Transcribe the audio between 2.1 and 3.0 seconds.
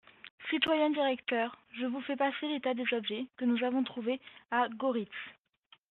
passer l'état des